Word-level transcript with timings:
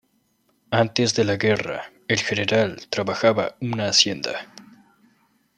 Antes 0.71 1.13
de 1.13 1.23
la 1.25 1.35
guerra, 1.35 1.91
el 2.07 2.17
General 2.17 2.87
trabajaba 2.89 3.55
una 3.59 3.85
Hacienda. 3.89 4.51